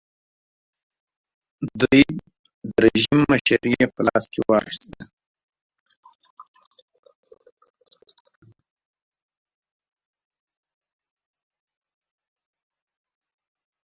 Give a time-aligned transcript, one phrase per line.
[1.79, 1.81] د
[2.83, 5.01] رژیم مشري یې په لاس کې واخیسته.